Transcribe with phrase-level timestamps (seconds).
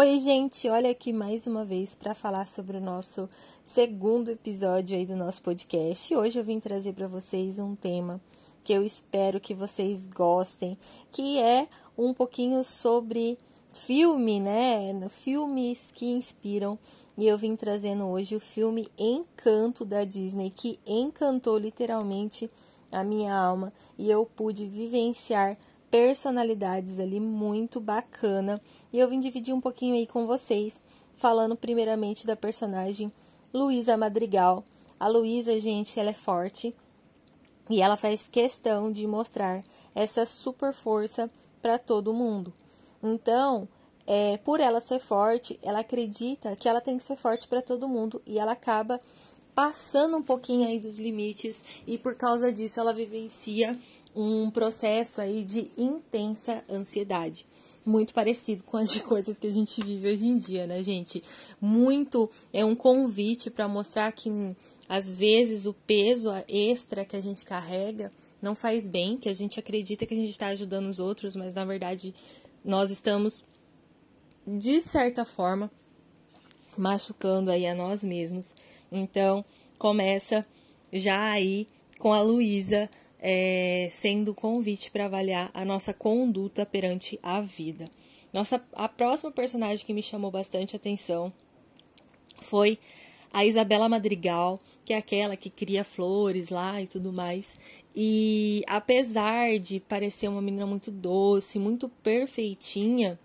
[0.00, 3.28] Oi, gente, olha aqui mais uma vez para falar sobre o nosso
[3.64, 6.14] segundo episódio aí do nosso podcast.
[6.14, 8.20] Hoje eu vim trazer para vocês um tema
[8.62, 10.78] que eu espero que vocês gostem,
[11.10, 11.66] que é
[11.98, 13.36] um pouquinho sobre
[13.72, 15.08] filme, né?
[15.08, 16.78] Filmes que inspiram.
[17.16, 22.48] E eu vim trazendo hoje o filme Encanto da Disney, que encantou literalmente
[22.92, 25.58] a minha alma e eu pude vivenciar
[25.90, 28.60] personalidades ali muito bacana.
[28.92, 30.82] E eu vim dividir um pouquinho aí com vocês,
[31.16, 33.12] falando primeiramente da personagem
[33.52, 34.64] Luísa Madrigal.
[34.98, 36.74] A Luísa, gente, ela é forte
[37.70, 39.62] e ela faz questão de mostrar
[39.94, 41.30] essa super força
[41.60, 42.52] para todo mundo.
[43.02, 43.68] Então,
[44.06, 47.88] é, por ela ser forte, ela acredita que ela tem que ser forte para todo
[47.88, 48.98] mundo e ela acaba
[49.54, 53.76] passando um pouquinho aí dos limites e por causa disso ela vivencia
[54.20, 57.46] um processo aí de intensa ansiedade.
[57.86, 61.22] Muito parecido com as coisas que a gente vive hoje em dia, né, gente?
[61.60, 64.28] Muito é um convite para mostrar que
[64.88, 68.10] às vezes o peso extra que a gente carrega
[68.42, 71.54] não faz bem, que a gente acredita que a gente está ajudando os outros, mas
[71.54, 72.12] na verdade
[72.64, 73.44] nós estamos,
[74.44, 75.70] de certa forma,
[76.76, 78.54] machucando aí a nós mesmos.
[78.90, 79.44] Então,
[79.78, 80.44] começa
[80.92, 87.40] já aí com a Luísa é, sendo convite para avaliar a nossa conduta perante a
[87.40, 87.90] vida.
[88.32, 91.32] Nossa, a próxima personagem que me chamou bastante atenção
[92.40, 92.78] foi
[93.32, 97.56] a Isabela Madrigal, que é aquela que cria flores lá e tudo mais.
[97.94, 103.18] E apesar de parecer uma menina muito doce, muito perfeitinha,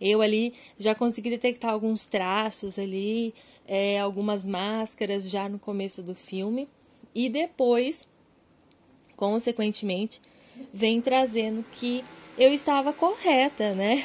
[0.00, 3.34] eu ali já consegui detectar alguns traços ali,
[3.66, 6.68] é, algumas máscaras já no começo do filme.
[7.14, 8.06] E depois
[9.18, 10.22] consequentemente,
[10.72, 12.04] vem trazendo que
[12.38, 13.96] eu estava correta, né?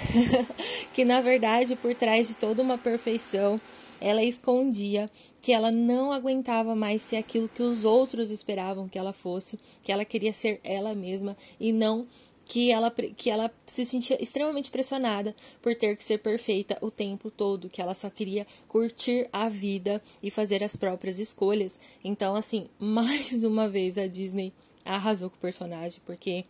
[0.91, 3.61] que na verdade, por trás de toda uma perfeição,
[4.01, 9.13] ela escondia que ela não aguentava mais ser aquilo que os outros esperavam que ela
[9.13, 12.07] fosse, que ela queria ser ela mesma e não
[12.45, 17.31] que ela, que ela se sentia extremamente pressionada por ter que ser perfeita o tempo
[17.31, 21.79] todo, que ela só queria curtir a vida e fazer as próprias escolhas.
[22.03, 24.51] Então, assim, mais uma vez a Disney
[24.85, 26.45] arrasou com o personagem, porque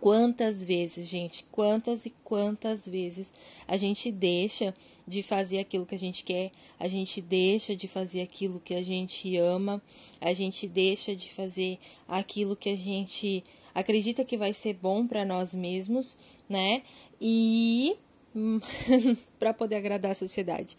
[0.00, 3.32] quantas vezes, gente, quantas e quantas vezes
[3.66, 4.74] a gente deixa
[5.06, 8.82] de fazer aquilo que a gente quer, a gente deixa de fazer aquilo que a
[8.82, 9.82] gente ama,
[10.20, 11.78] a gente deixa de fazer
[12.08, 13.44] aquilo que a gente
[13.74, 16.16] acredita que vai ser bom para nós mesmos,
[16.48, 16.82] né?
[17.20, 17.96] E
[19.38, 20.76] para poder agradar a sociedade,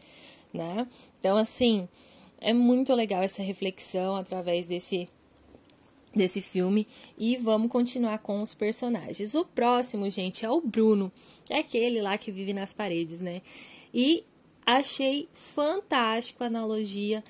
[0.54, 0.88] né?
[1.20, 1.88] Então assim,
[2.40, 5.08] é muito legal essa reflexão através desse
[6.16, 6.88] desse filme
[7.18, 9.36] e vamos continuar com os personagens.
[9.36, 11.12] O próximo, gente, é o Bruno,
[11.50, 13.42] é aquele lá que vive nas paredes, né?
[13.94, 14.24] E
[14.66, 17.24] achei fantástico a analogia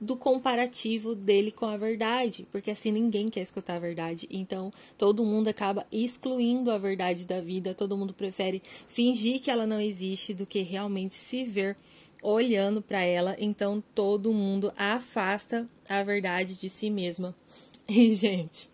[0.00, 5.24] do comparativo dele com a verdade, porque assim ninguém quer escutar a verdade, então todo
[5.24, 10.32] mundo acaba excluindo a verdade da vida, todo mundo prefere fingir que ela não existe
[10.32, 11.76] do que realmente se ver
[12.22, 17.34] olhando para ela, então todo mundo afasta a verdade de si mesma.
[17.96, 18.70] E, gente,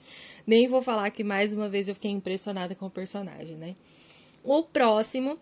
[0.47, 3.75] nem vou falar que mais uma vez eu fiquei impressionada com o personagem, né?
[4.45, 5.39] O próximo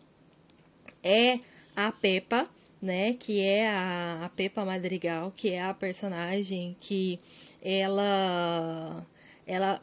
[1.03, 1.41] é
[1.75, 2.49] a Peppa,
[2.81, 3.15] né?
[3.15, 7.19] Que é a, a Peppa Madrigal, que é a personagem que
[7.61, 9.05] ela.
[9.45, 9.83] Ela.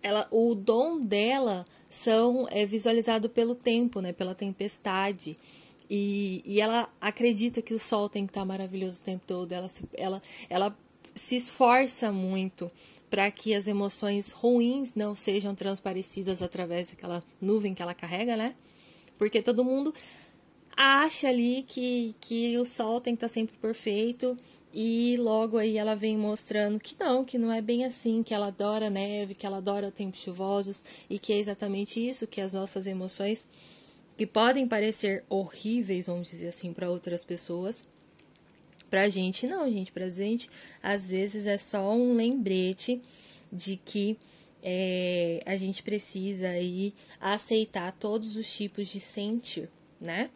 [0.00, 4.12] Ela, o dom dela são é visualizado pelo tempo, né?
[4.12, 5.36] Pela tempestade.
[5.90, 9.52] E, e ela acredita que o sol tem que estar maravilhoso o tempo todo.
[9.52, 10.76] Ela, ela, ela
[11.14, 12.70] se esforça muito
[13.10, 18.54] para que as emoções ruins não sejam transparecidas através daquela nuvem que ela carrega, né?
[19.18, 19.94] Porque todo mundo
[20.76, 24.36] acha ali que, que o sol tem que estar tá sempre perfeito
[24.72, 28.46] e logo aí ela vem mostrando que não, que não é bem assim, que ela
[28.46, 32.86] adora neve, que ela adora tempos chuvosos e que é exatamente isso que as nossas
[32.86, 33.48] emoções
[34.16, 37.84] que podem parecer horríveis, vamos dizer assim, para outras pessoas,
[38.92, 39.90] Pra gente, não, gente.
[39.90, 40.50] Pra gente,
[40.82, 43.00] às vezes é só um lembrete
[43.50, 44.18] de que
[44.62, 50.28] é, a gente precisa aí aceitar todos os tipos de sentir, né?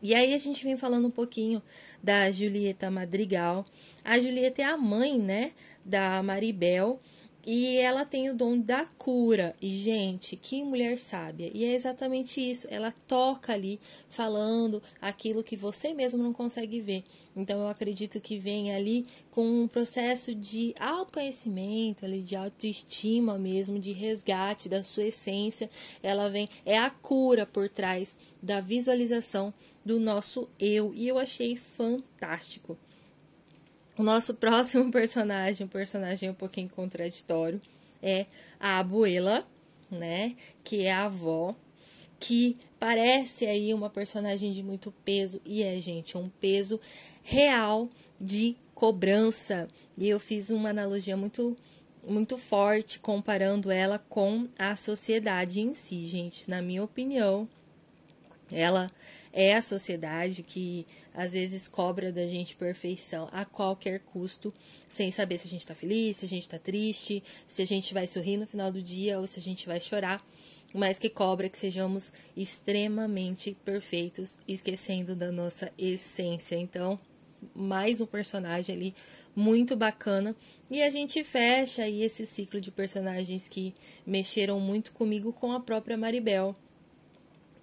[0.00, 1.62] E aí a gente vem falando um pouquinho
[2.02, 3.66] da Julieta Madrigal.
[4.02, 5.52] A Julieta é a mãe, né,
[5.84, 6.98] da Maribel.
[7.44, 9.56] E ela tem o dom da cura.
[9.60, 11.50] E, gente, que mulher sábia.
[11.52, 12.68] E é exatamente isso.
[12.70, 17.02] Ela toca ali, falando aquilo que você mesmo não consegue ver.
[17.34, 23.78] Então, eu acredito que vem ali com um processo de autoconhecimento, ali, de autoestima mesmo,
[23.78, 25.68] de resgate da sua essência.
[26.00, 29.52] Ela vem, é a cura por trás da visualização
[29.84, 30.92] do nosso eu.
[30.94, 32.78] E eu achei fantástico.
[33.96, 37.60] O nosso próximo personagem, um personagem um pouquinho contraditório,
[38.02, 38.26] é
[38.58, 39.46] a abuela,
[39.90, 40.34] né?
[40.64, 41.54] Que é a avó,
[42.18, 46.80] que parece aí uma personagem de muito peso e é, gente, um peso
[47.22, 47.88] real
[48.20, 49.68] de cobrança.
[49.96, 51.56] E eu fiz uma analogia muito
[52.06, 56.50] muito forte comparando ela com a sociedade em si, gente.
[56.50, 57.48] Na minha opinião,
[58.50, 58.90] ela
[59.32, 64.52] é a sociedade que às vezes cobra da gente perfeição a qualquer custo,
[64.88, 67.94] sem saber se a gente está feliz, se a gente está triste, se a gente
[67.94, 70.24] vai sorrir no final do dia ou se a gente vai chorar,
[70.74, 76.56] mas que cobra que sejamos extremamente perfeitos, esquecendo da nossa essência.
[76.56, 76.98] Então,
[77.54, 78.94] mais um personagem ali
[79.34, 80.34] muito bacana.
[80.70, 83.74] E a gente fecha aí esse ciclo de personagens que
[84.06, 86.54] mexeram muito comigo com a própria Maribel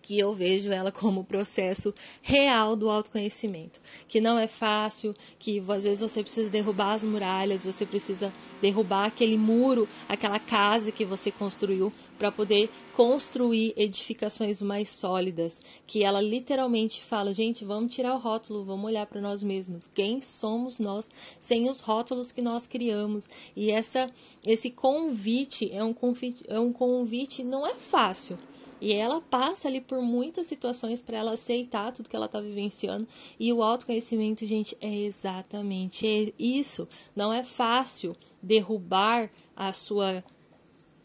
[0.09, 5.83] que eu vejo ela como processo real do autoconhecimento, que não é fácil, que às
[5.83, 11.29] vezes você precisa derrubar as muralhas, você precisa derrubar aquele muro, aquela casa que você
[11.29, 18.17] construiu para poder construir edificações mais sólidas, que ela literalmente fala, gente, vamos tirar o
[18.17, 19.87] rótulo, vamos olhar para nós mesmos.
[19.93, 21.07] Quem somos nós
[21.39, 23.29] sem os rótulos que nós criamos?
[23.55, 24.09] E essa
[24.43, 28.39] esse convite é um convite, é um convite não é fácil
[28.81, 33.07] e ela passa ali por muitas situações para ela aceitar tudo que ela está vivenciando.
[33.39, 36.87] E o autoconhecimento, gente, é exatamente isso.
[37.15, 40.23] Não é fácil derrubar a sua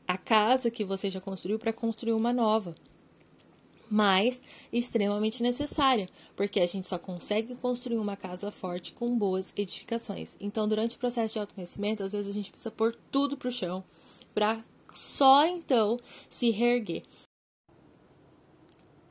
[0.07, 2.75] a casa que você já construiu para construir uma nova.
[3.91, 4.43] Mas
[4.73, 10.37] extremamente necessária, porque a gente só consegue construir uma casa forte com boas edificações.
[10.41, 13.53] Então, durante o processo de autoconhecimento, às vezes a gente precisa pôr tudo para o
[13.53, 13.85] chão
[14.35, 15.99] para só então
[16.29, 17.03] se reerguer.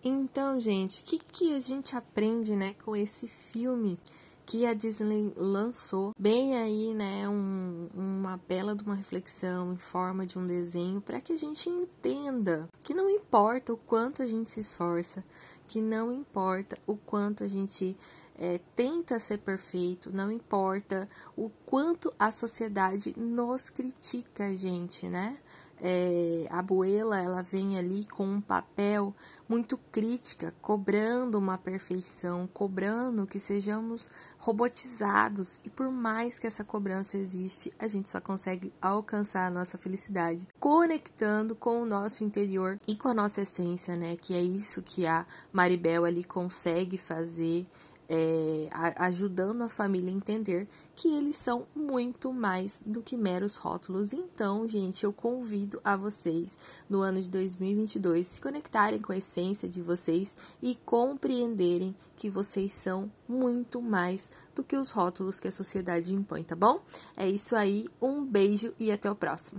[0.03, 3.97] Então, gente, o que, que a gente aprende, né, com esse filme
[4.45, 6.11] que a Disney lançou?
[6.19, 11.21] Bem aí, né, um, uma bela de uma reflexão em forma de um desenho para
[11.21, 15.23] que a gente entenda que não importa o quanto a gente se esforça,
[15.69, 17.95] que não importa o quanto a gente
[18.37, 25.37] é, tenta ser perfeito, não importa o quanto a sociedade nos critica, gente, né?
[25.83, 29.13] é, a Abuela ela vem ali com um papel
[29.49, 37.17] muito crítica, cobrando uma perfeição, cobrando que sejamos robotizados e por mais que essa cobrança
[37.17, 42.95] existe, a gente só consegue alcançar a nossa felicidade conectando com o nosso interior e
[42.95, 44.15] com a nossa essência, né?
[44.15, 47.67] Que é isso que a Maribel ali consegue fazer
[48.15, 54.13] é, ajudando a família a entender que eles são muito mais do que meros rótulos.
[54.13, 56.55] Então, gente, eu convido a vocês,
[56.87, 62.71] no ano de 2022, se conectarem com a essência de vocês e compreenderem que vocês
[62.71, 66.81] são muito mais do que os rótulos que a sociedade impõe, tá bom?
[67.17, 69.51] É isso aí, um beijo e até o próximo.